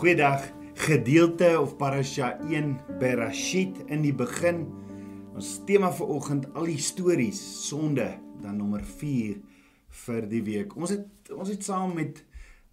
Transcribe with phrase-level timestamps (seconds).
[0.00, 0.46] Goeiedag.
[0.74, 4.62] Gedeelte of parasha 1 Berashit in die begin.
[5.36, 8.06] Ons tema vir oggend al die stories sonde
[8.40, 9.34] dan nommer 4
[10.06, 10.72] vir die week.
[10.72, 12.22] Ons het ons het saam met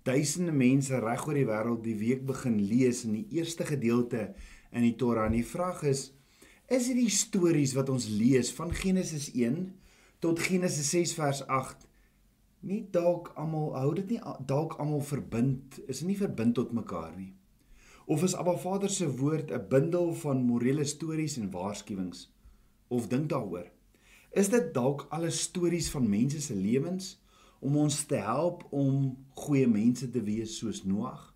[0.08, 4.30] duisende mense reg oor die wêreld die week begin lees in die eerste gedeelte
[4.72, 5.28] in die Torah.
[5.28, 6.14] En die vraag is
[6.72, 9.66] is hierdie stories wat ons lees van Genesis 1
[10.24, 11.87] tot Genesis 6 vers 8
[12.66, 17.34] nie dalk almal hou dit nie dalk almal verbind is nie verbind tot mekaar nie?
[18.08, 22.34] Of is Abba Vader se woord 'n bundel van morele stories en waarskuwings?
[22.88, 23.72] Of dink daaroor?
[24.32, 27.22] Is dit dalk alles stories van mense se lewens
[27.60, 31.36] om ons te help om goeie mense te wees soos Noag?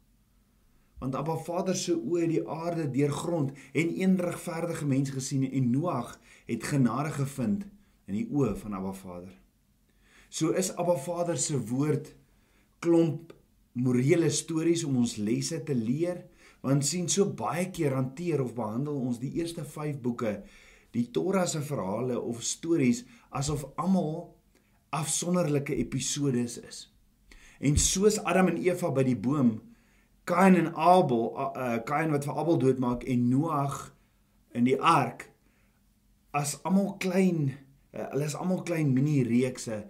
[1.00, 5.70] Want Abba Vader se oë het die aarde deurgrond en een regverdige mens gesien en
[5.70, 7.68] Noag het genade gevind
[8.06, 9.41] in die oë van Abba Vader
[10.32, 12.08] So is Abba Vader se woord
[12.80, 13.34] klomp
[13.76, 16.22] morele stories om ons lesse te leer,
[16.64, 20.38] want sien so baie keer hanteer of behandel ons die eerste 5 boeke,
[20.96, 23.02] die Torah se verhale of stories
[23.36, 24.30] asof almal
[24.96, 26.80] afsonderlike episodes is.
[27.60, 29.58] En soos Adam en Eva by die boom,
[30.24, 33.82] Kain en Abel, uh, Kain wat vir Abel doodmaak en Noag
[34.56, 35.28] in die ark
[36.32, 37.52] as almal klein
[37.92, 39.82] Uh, hulle is almal klein mini reekse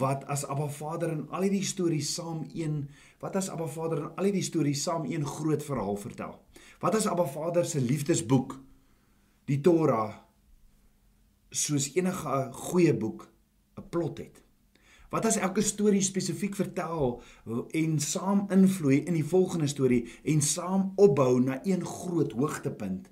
[0.00, 2.86] wat as Abba Vader in al hierdie stories saam een
[3.20, 6.38] wat as Abba Vader in al hierdie stories saam een groot verhaal vertel.
[6.80, 8.56] Wat as Abba Vader se liefdesboek
[9.44, 10.14] die Torah
[11.50, 13.28] soos enige goeie boek
[13.76, 14.40] 'n plot het.
[15.10, 17.22] Wat as elke storie spesifiek vertel
[17.70, 23.10] en saam invloei in die volgende storie en saam opbou na een groot hoogtepunt.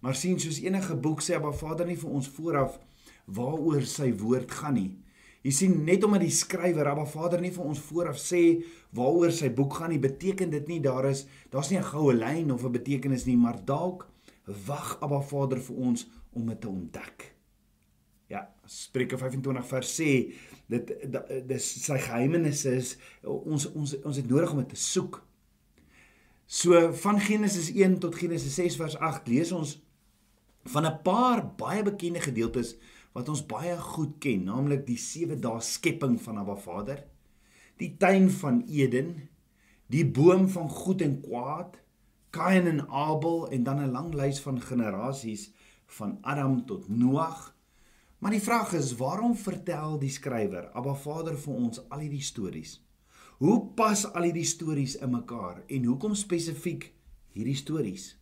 [0.00, 2.80] Maar sien soos enige boek sê Abba Vader nie vir ons vooraf
[3.26, 4.90] waaroor sy woord gaan nie.
[5.46, 8.62] Jy sien net omdat die skrywer Abba Vader nie vir ons vooraf sê
[8.96, 12.50] waaroor sy boek gaan nie, beteken dit nie daar is daar's nie 'n goue lyn
[12.50, 14.08] of 'n betekenis nie, maar dalk
[14.66, 17.34] wag Abba Vader vir ons om dit te ontdek.
[18.28, 20.32] Ja, Spreuke 25 vers sê
[20.68, 20.90] dit
[21.46, 25.22] dis sy geheimenisse is ons ons ons het nodig om dit te soek.
[26.46, 29.76] So van Genesis 1 tot Genesis 6 vers 8 lees ons
[30.64, 32.76] van 'n paar baie bekende gedeeltes
[33.16, 37.00] wat ons baie goed ken, naamlik die 7 dae skepping van Abba Vader,
[37.80, 39.14] die tuin van Eden,
[39.88, 41.78] die boom van goed en kwaad,
[42.36, 45.52] Kain en Abel en dan 'n lang lys van generasies
[45.86, 47.56] van Adam tot Noag.
[48.18, 52.84] Maar die vraag is, waarom vertel die skrywer Abba Vader vir ons al hierdie stories?
[53.38, 56.92] Hoe pas al hierdie stories in mekaar en hoekom spesifiek
[57.32, 58.18] hierdie stories?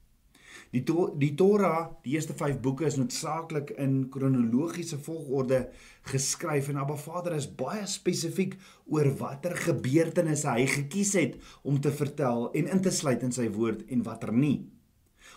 [0.75, 5.69] Die to die Torah, die eerste 5 boeke is noodsaaklik in kronologiese volgorde
[6.11, 8.59] geskryf en Abba Vader is baie spesifiek
[8.91, 13.49] oor watter gebeurtenisse hy gekies het om te vertel en in te sluit in sy
[13.55, 14.61] woord en watter nie.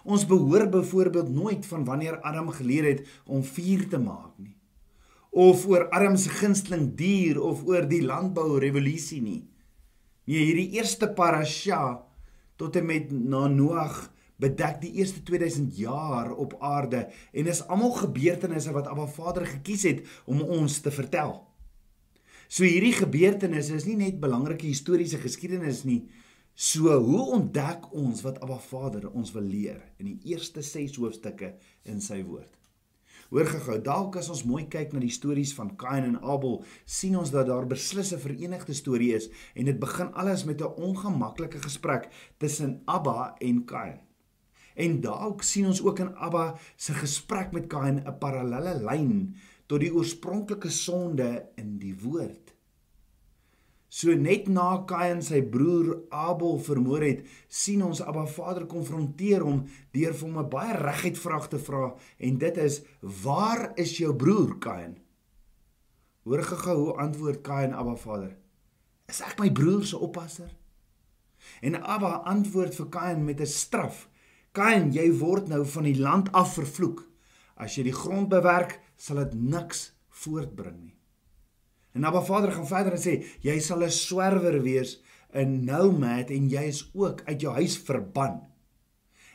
[0.07, 4.57] Ons behoor byvoorbeeld nooit van wanneer Adam geleer het om vuur te maak nie
[5.37, 9.43] of oor Adam se gunsteling dier of oor die landbou revolusie nie.
[10.25, 11.99] Nee, hierdie eerste parasha
[12.57, 17.91] tot en met na Noag bedek die eerste 2000 jaar op aarde en is almal
[17.97, 21.35] gebeurtenisse wat Abba Vader gekies het om ons te vertel.
[22.47, 26.05] So hierdie gebeurtenisse is nie net belangrike historiese geskiedenis nie.
[26.55, 31.51] So hoe ontdek ons wat Abba Vader ons wil leer in die eerste 6 hoofstukke
[31.85, 32.53] in sy woord?
[33.27, 37.17] Hoor gou, dalk as ons mooi kyk na die stories van Kain en Abel, sien
[37.19, 41.59] ons dat daar beslis 'n verenigde storie is en dit begin alles met 'n ongemaklike
[41.59, 42.09] gesprek
[42.39, 44.06] tussen Abba en Kain.
[44.77, 49.81] En dalk sien ons ook in Abba se gesprek met Kain 'n parallelle lyn tot
[49.81, 52.53] die oorspronklike sonde in die woord.
[53.87, 59.63] So net na Kain sy broer Abel vermoor het, sien ons Abba Vader konfronteer hom
[59.95, 62.81] deur vir hom 'n baie reguit vraag te vra en dit is:
[63.23, 64.97] "Waar is jou broer Kain?"
[66.23, 68.37] Hoor gou hoe antwoord Kain Abba Vader:
[69.07, 70.51] "Is ek my broer se oppasser?"
[71.61, 74.09] En Abba antwoord vir Kain met 'n straf
[74.57, 77.03] Kain, jy word nou van die land af vervloek.
[77.61, 79.91] As jy die grond bewerk, sal dit niks
[80.23, 80.95] voortbring nie.
[81.93, 84.97] En Abba Vader gaan verder en sê, jy sal 'n swerwer wees,
[85.33, 88.41] 'n nomad en jy is ook uit jou huis verban.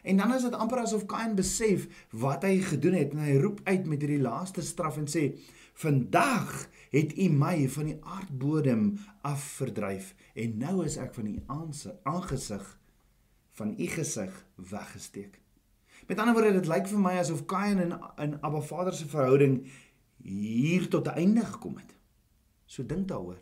[0.02, 3.60] En dan is dit amper asof Kain besef wat hy gedoen het en hy roep
[3.64, 5.38] uit met hierdie laaste straf en sê:
[5.74, 11.42] "Vandag het U my van die aardbodem af verdryf en nou is ek van U
[12.04, 12.81] aangesig
[13.52, 15.40] van u gesig weggesteek.
[16.06, 17.94] Met ander woorde, dit lyk vir my asof Kain en
[18.24, 19.60] in Abba Vader se verhouding
[20.22, 21.94] hier tot 'n einde gekom het.
[22.66, 23.38] So dink daaroor.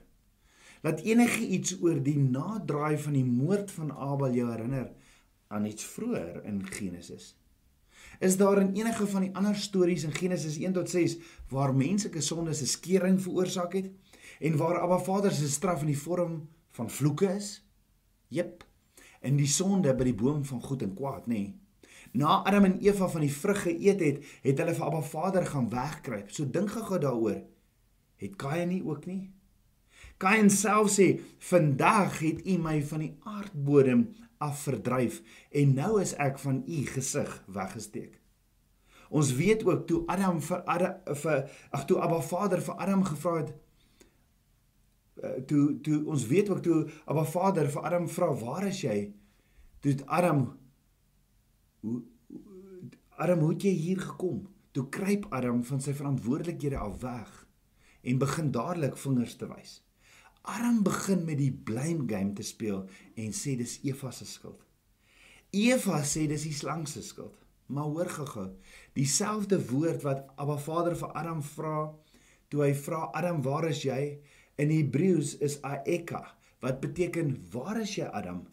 [0.82, 4.92] Laat enige iets oor die naderdraai van die moord van Abel jou herinner
[5.46, 7.36] aan iets vroeër in Genesis.
[8.18, 11.18] Is daar in enige van die ander stories in Genesis 1 tot 6
[11.48, 13.90] waar menslike sondes 'n skering veroorsaak het
[14.40, 17.66] en waar Abba Vader se straf in die vorm van vloeke is?
[18.28, 18.69] Jep.
[19.20, 21.40] In die sonde by die boom van goed en kwaad, nê?
[21.40, 21.60] Nee.
[22.12, 25.68] Na Adam en Eva van die vrug geëet het, het hulle vir Abba Vader gaan
[25.70, 26.30] wegkruip.
[26.34, 27.42] So dink gou daaroor.
[28.20, 29.30] Het Kain nie ook nie?
[30.20, 36.14] Kain self sê, "Vandag het U my van die aardbodem af verdryf en nou is
[36.14, 38.20] ek van U gesig weggesteek."
[39.08, 43.36] Ons weet ook toe Adam vir Adam vir ag toe Abba Vader vir Adam gevra
[43.36, 43.52] het
[45.46, 49.12] toe toe ons weet ook toe Abba Vader vir Adam vra, "Waar is jy?"
[49.80, 50.58] Toe Adam
[51.80, 52.02] hoe
[53.10, 54.48] Adam, hoe het jy hier gekom?
[54.72, 57.46] Toe kruip Adam van sy verantwoordelikhede af weg
[58.02, 59.82] en begin dadelik vingers te wys.
[60.42, 64.62] Adam begin met die blame game te speel en sê dis Eva se skuld.
[65.50, 67.36] Eva sê dis die slang se skuld.
[67.70, 68.48] Maar hoor gou-gou,
[68.98, 71.74] dieselfde woord wat Abba Vader vir Adam vra,
[72.50, 74.18] toe hy vra Adam, "Waar is jy?"
[74.60, 76.22] In Hebreëus is aeka,
[76.60, 78.46] wat beteken "Waar is jy, Adam?"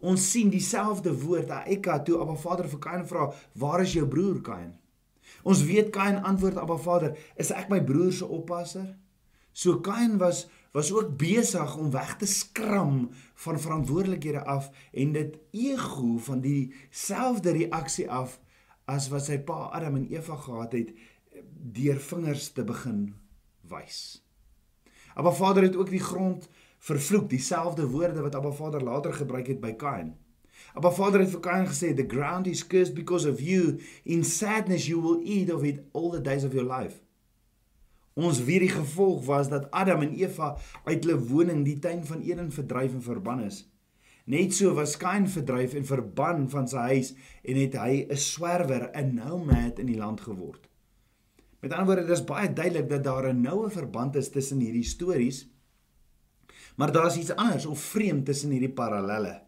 [0.00, 4.40] Ons sien dieselfde woord aeka toe Abba Vader vir Kain vra, "Waar is jou broer
[4.40, 4.78] Kain?"
[5.42, 8.96] Ons weet Kain antwoord Abba Vader, "Is ek my broer se oppasser?"
[9.52, 15.38] So Kain was was ook besig om weg te skram van verantwoordelikhede af en dit
[15.50, 18.40] ego van dieselfde reaksie af
[18.84, 20.92] as wat sy pa Adam en Eva gehad het
[21.74, 23.14] deur vingers te begin
[23.66, 24.22] wys.
[25.14, 26.48] Abba Vader het ook die grond
[26.78, 30.16] vervloek, dieselfde woorde wat Abba Vader later gebruik het by Kain.
[30.74, 33.80] Abba Vader het vir Kain gesê, "The ground is cursed because of you.
[34.04, 37.00] In sadness you will eat of it all the days of your life."
[38.14, 42.20] Ons weet die gevolg was dat Adam en Eva uit hulle woning, die tuin van
[42.20, 43.68] Eden verdryf en verban is.
[44.24, 48.90] Net so was Kain verdryf en verban van sy huis en het hy 'n swerwer,
[48.94, 50.69] 'n nomad in die land geword.
[51.60, 54.84] Met ander woorde, dit is baie duidelik dat daar 'n noue verband is tussen hierdie
[54.84, 55.48] stories.
[56.76, 59.42] Maar daar is iets anders of vreemd tussen hierdie parallelle,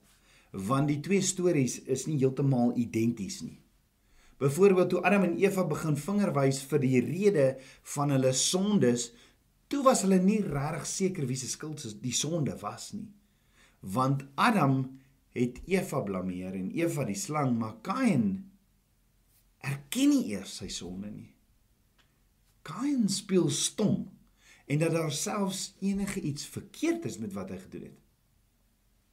[0.51, 3.61] want die twee stories is nie heeltemal identies nie.
[4.37, 7.57] Byvoorbeeld toe Adam en Eva begin vingerwys vir die rede
[7.95, 9.13] van hulle sondes,
[9.67, 13.13] toe was hulle nie regtig seker wie se skuld die sonde was nie.
[13.81, 15.01] Want Adam
[15.33, 18.51] het Eva blameer en Eva die slang, maar Kain
[19.59, 21.31] erken nie eers sy sonde nie.
[22.63, 24.11] Kain speel stom
[24.67, 27.99] en dat daar selfs enige iets verkeerd is met wat hy gedoen het.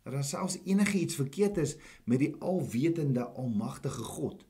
[0.03, 4.45] Dat daar selfs enige iets verkeerd is met die alwetende almagtige God.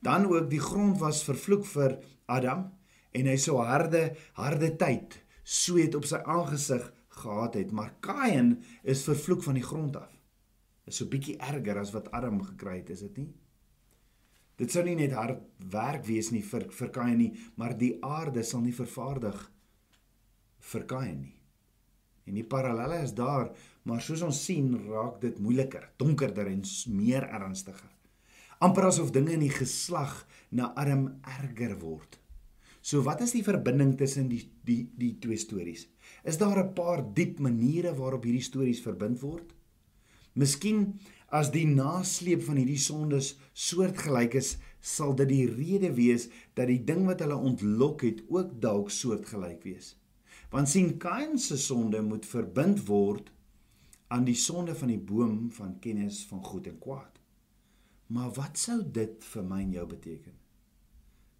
[0.00, 2.70] Dan ook die grond was vervloek vir Adam
[3.10, 6.86] en hy so harde harde tyd sweet op sy aangesig
[7.20, 10.12] gehad het, maar Kain is vervloek van die grond af.
[10.86, 13.30] Is so bietjie erger as wat Adam gekry het, is dit nie?
[14.60, 15.40] Dit sou nie net hard
[15.72, 19.38] werk wees nie vir vir Kain nie, maar die aarde sal nie vervaardig
[20.72, 21.36] vir Kain nie.
[22.28, 23.48] En die parallelle is daar,
[23.88, 26.60] maar soos ons sien, raak dit moeiliker, donkerder en
[26.92, 27.88] meer ernstiger
[28.60, 30.12] amper asof dinge in die geslag
[30.52, 31.06] na Adam
[31.38, 32.18] erger word.
[32.84, 35.86] So wat is die verbinding tussen die die die twee stories?
[36.24, 39.52] Is daar 'n paar diep maniere waarop hierdie stories verbind word?
[40.40, 40.94] Miskien
[41.28, 46.80] as die nasleep van hierdie sondes soortgelyk is, sal dit die rede wees dat die
[46.86, 49.94] ding wat hulle ontlok het ook dalk soortgelyk wees.
[50.50, 53.28] Want sien Kain se sonde moet verbind word
[54.10, 57.20] aan die sonde van die boom van kennis van goed en kwaad.
[58.10, 60.34] Maar wat sou dit vir my en jou beteken?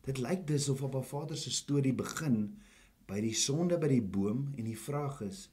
[0.06, 2.58] Dit lyk dus of op 'n Vader se storie begin
[3.06, 5.48] by die sonde by die boom en die vraag is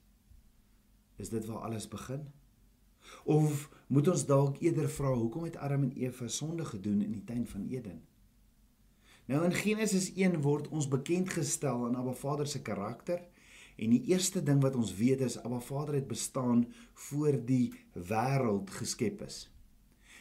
[1.17, 2.27] is dit waar alles begin?
[3.23, 7.23] Of moet ons dalk eerder vra hoekom het Adam en Eva sonde gedoen in die
[7.23, 8.01] tuin van Eden?
[9.27, 13.19] Nou in Genesis 1 word ons bekend gestel aan Abba Vader se karakter
[13.75, 18.71] en die eerste ding wat ons weet is Abba Vader het bestaan voor die wêreld
[18.79, 19.49] geskep is.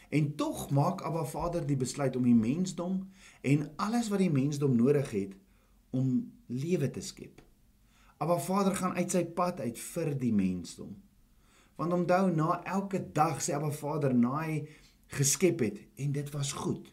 [0.09, 3.07] En tog maak Abba Vader die besluit om die mensdom
[3.41, 5.35] en alles wat die mensdom nodig het
[5.95, 7.41] om lewe te skep.
[8.17, 10.95] Abba Vader gaan uit sy pad uit vir die mensdom.
[11.77, 14.61] Want onthou na elke dag sê Abba Vader na hy
[15.17, 16.91] geskep het en dit was goed.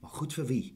[0.00, 0.66] Maar goed vir wie?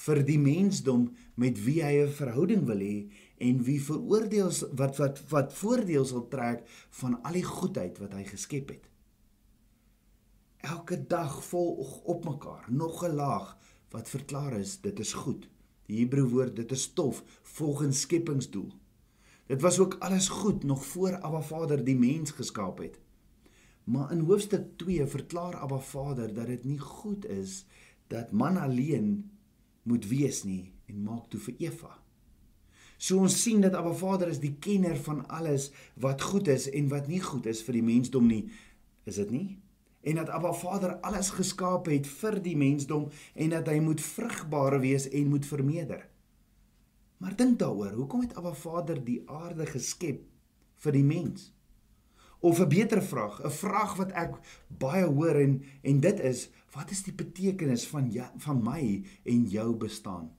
[0.00, 5.20] Vir die mensdom met wie hy 'n verhouding wil hê en wie veroordeel wat wat
[5.28, 6.64] wat voordeel sal trek
[7.00, 8.90] van al die goedheid wat hy geskep het
[10.60, 13.56] elke dag volg op mekaar nog 'n laag
[13.88, 15.48] wat verklaar is dit is goed.
[15.86, 18.72] Die Hebreë woord dit is stof volgens skepingsdoel.
[19.50, 22.98] Dit was ook alles goed nog voor Abba Vader die mens geskaap het.
[23.84, 27.66] Maar in hoofstuk 2 verklaar Abba Vader dat dit nie goed is
[28.06, 29.30] dat man alleen
[29.82, 31.90] moet wees nie en maak toe vir Eva.
[32.96, 36.88] So ons sien dat Abba Vader is die kenner van alles wat goed is en
[36.88, 38.44] wat nie goed is vir die mensdom nie.
[39.02, 39.58] Is dit nie?
[40.00, 44.78] En dat Abba Vader alles geskaap het vir die mensdom en dat hy moet vrugbaar
[44.80, 46.09] wees en moet vermeerder.
[47.20, 50.22] Maar dink daaroor, hoekom het Abba Vader die aarde geskep
[50.80, 51.50] vir die mens?
[52.40, 56.90] Of 'n beter vraag, 'n vraag wat ek baie hoor en en dit is, wat
[56.90, 60.30] is die betekenis van ja, van my en jou bestaan?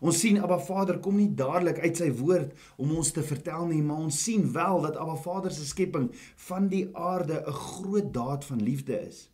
[0.00, 3.82] Ons sien Abba Vader kom nie dadelik uit sy woord om ons te vertel nie,
[3.82, 8.44] maar ons sien wel dat Abba Vader se skepping van die aarde 'n groot daad
[8.44, 9.30] van liefde is.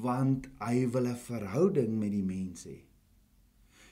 [0.00, 2.86] Want hy wil 'n verhouding met die mens hê.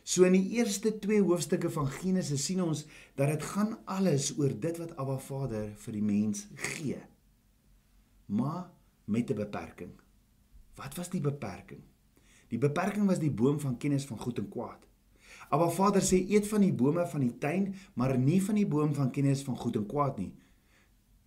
[0.05, 2.85] So in die eerste 2 hoofstukke van Genesis sien ons
[3.17, 6.45] dat dit gaan alles oor dit wat Abba Vader vir die mens
[6.75, 6.99] gee.
[8.27, 8.69] Maar
[9.05, 9.93] met 'n beperking.
[10.77, 11.81] Wat was die beperking?
[12.49, 14.87] Die beperking was die boom van kennis van goed en kwaad.
[15.49, 18.95] Abba Vader sê eet van die bome van die tuin, maar nie van die boom
[18.95, 20.35] van kennis van goed en kwaad nie.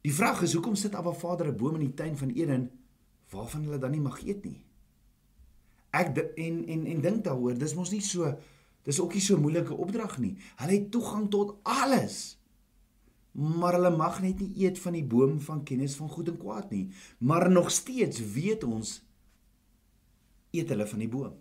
[0.01, 2.71] Die vraag is hoekom sit Abba Vader 'n boom in die tuin van Eden
[3.29, 4.61] waarvan hulle dan nie mag eet nie?
[5.89, 8.37] Ek en en en dink daaroor, dis mos nie so
[8.87, 10.35] dis ook nie so moeilike opdrag nie.
[10.61, 12.37] Hulle het toegang tot alles.
[13.37, 16.71] Maar hulle mag net nie eet van die boom van kennis van goed en kwaad
[16.71, 16.87] nie.
[17.19, 19.01] Maar nog steeds weet ons
[20.55, 21.35] eet hulle van die boom.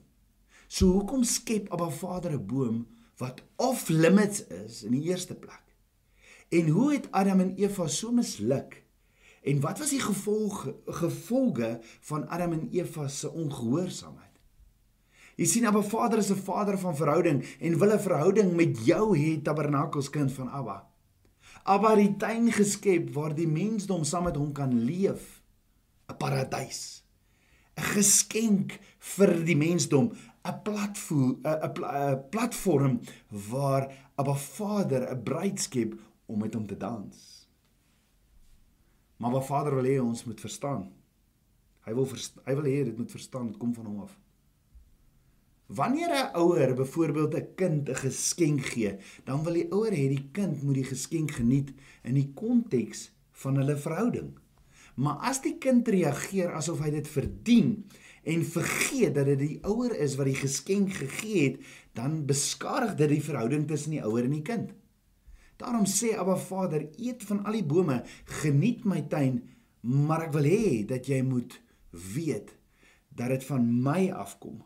[0.66, 2.86] So hoekom skep Abba Vader 'n boom
[3.16, 5.62] wat off limits is in die eerste plek?
[6.48, 8.84] En hoe het Adam en Eva so misluk?
[9.42, 14.25] En wat was die gevolge gevolge van Adam en Eva se ongehoorsaamheid?
[15.36, 19.16] Jy sien Abba Vader is 'n Vader van verhouding en wil 'n verhouding met jou
[19.18, 20.88] hê, tabernakelskind van Abba.
[21.64, 25.42] Abba het die tuin geskep waar die mensdom saam met hom kan leef,
[26.08, 27.02] 'n paradys.
[27.76, 30.12] 'n geskenk vir die mensdom,
[30.44, 35.94] 'n platform 'n platform waar Abba Vader 'n bruid skep
[36.26, 37.48] om met hom te dans.
[39.16, 40.92] Maar Abba Vader wil hê ons moet verstaan.
[41.84, 42.08] Hy wil
[42.44, 44.25] hy wil hê dit moet verstaan, dit kom van hom af.
[45.66, 50.28] Wanneer 'n ouer byvoorbeeld 'n kind 'n geskenk gee, dan wil die ouer hê die
[50.32, 54.38] kind moet die geskenk geniet in die konteks van hulle verhouding.
[54.94, 57.84] Maar as die kind reageer asof hy dit verdien
[58.22, 61.58] en vergeet dat dit die ouer is wat die geskenk gegee het,
[61.92, 64.72] dan beskadig dit die verhouding tussen die ouer en die kind.
[65.56, 69.42] Daarom sê Abba Vader: "Eet van al die bome, geniet my tuin,
[69.80, 72.56] maar ek wil hê dat jy moet weet
[73.08, 74.62] dat dit van my afkom."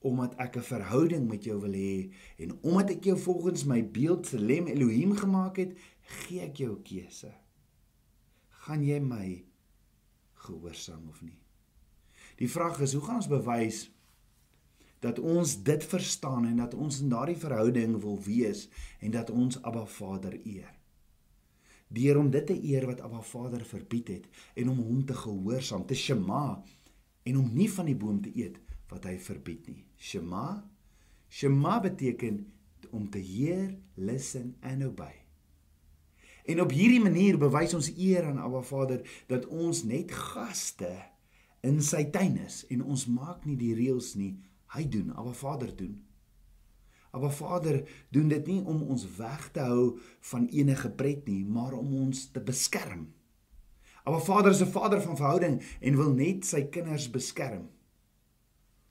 [0.00, 4.26] Omdat ek 'n verhouding met jou wil hê en omdat ek jou volgens my beeld
[4.26, 7.34] se lem Elohim gemaak het, gee ek jou 'n keuse.
[8.48, 9.44] Gaan jy my
[10.34, 11.38] gehoorsaam of nie.
[12.36, 13.90] Die vraag is, hoe gaan ons bewys
[15.00, 18.68] dat ons dit verstaan en dat ons in daardie verhouding wil wees
[19.00, 20.72] en dat ons Abba Vader eer?
[21.88, 25.86] Deur om dit te eer wat Abba Vader verbied het en om hom te gehoorsaam,
[25.86, 26.62] te shema
[27.22, 28.58] en om nie van die boom te eet
[28.90, 29.84] wat hy verbied nie.
[29.96, 30.64] Shema
[31.28, 32.46] Shema beteken
[32.90, 35.14] om te hear, listen and obey.
[36.46, 40.92] En op hierdie manier bewys ons eer aan Abba Vader dat ons net gaste
[41.66, 44.36] in sy tuin is en ons maak nie die reëls nie.
[44.76, 45.96] Hy doen, Abba Vader doen.
[47.10, 47.80] Abba Vader
[48.14, 49.96] doen dit nie om ons weg te hou
[50.30, 53.08] van enige pret nie, maar om ons te beskerm.
[54.06, 57.66] Abba Vader is 'n Vader van verhouding en wil net sy kinders beskerm.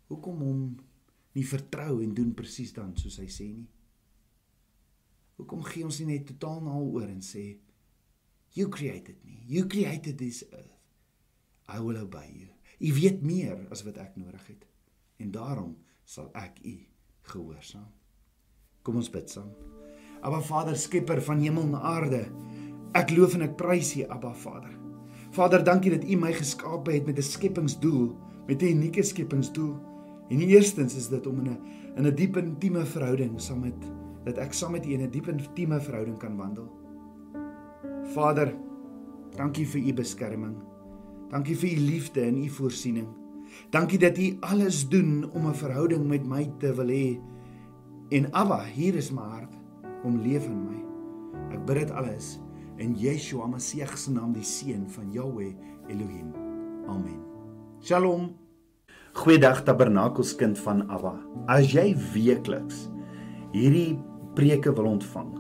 [0.07, 0.59] Hoekom hom
[1.35, 3.67] nie vertrou en doen presies dan soos hy sê nie?
[5.35, 7.57] Hoekom gee ons nie net totaal na oor en sê
[8.55, 9.41] you created me.
[9.47, 10.71] You created this earth.
[11.67, 12.51] I will obey you.
[12.79, 14.65] U weet meer as wat ek nodig het.
[15.19, 16.77] En daarom sal ek u
[17.31, 17.89] gehoorsaam.
[18.85, 19.49] Kom ons bid saam.
[20.25, 22.21] Abba Vader, skepper van hemel en aarde.
[22.97, 24.71] Ek loof en ek prys U, Abba Vader.
[25.35, 28.15] Vader, dankie dat U my geskaap het met 'n skepingsdoel,
[28.47, 29.94] met 'n unieke skepingsdoel.
[30.29, 31.59] En eerstens is dit om in 'n
[31.95, 33.79] in 'n diep intieme verhouding saam met
[34.23, 36.69] dat ek saam met U in 'n diep intieme verhouding kan wandel.
[38.03, 38.55] Vader,
[39.35, 40.55] dankie vir U beskerming.
[41.29, 43.07] Dankie vir U liefde en U voorsiening.
[43.69, 47.19] Dankie dat U alles doen om 'n verhouding met my te wil hê.
[48.09, 49.53] En Abba, hier is my hart
[50.03, 50.79] om leef in my.
[51.51, 52.39] Ek bid dit alles
[52.77, 55.53] in Yeshua Messie se naam, die seun van Jahweh
[55.87, 56.33] Elohim.
[56.87, 57.19] Amen.
[57.81, 58.44] Shalom.
[59.15, 61.13] Goeiedag Tabernakelskind van Abba.
[61.47, 62.89] As jy weekliks
[63.55, 63.95] hierdie
[64.35, 65.31] preke wil ontvang,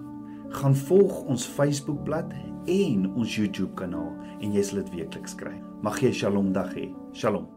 [0.55, 2.31] Gaan volg ons Facebookblad
[2.71, 5.57] en ons YouTube kanaal en jy sal dit weekliks kry.
[5.83, 6.87] Mag jy 'n Shalom dag hê.
[7.11, 7.54] Shalom.